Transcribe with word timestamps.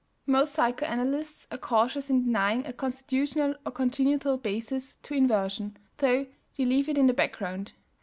Most 0.25 0.53
psychoanalysts 0.55 1.45
are 1.51 1.59
cautious 1.59 2.09
in 2.09 2.23
denying 2.25 2.65
a 2.65 2.73
constitutional 2.73 3.53
or 3.67 3.71
congenital 3.71 4.35
basis 4.35 4.95
to 5.03 5.13
inversion, 5.13 5.77
though 5.99 6.25
they 6.57 6.65
leave 6.65 6.89
it 6.89 6.97
in 6.97 7.05
the 7.05 7.13
background. 7.13 7.73